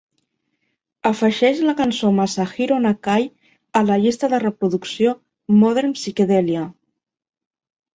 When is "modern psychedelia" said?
5.63-6.69